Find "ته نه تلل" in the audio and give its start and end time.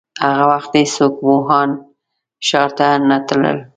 2.77-3.57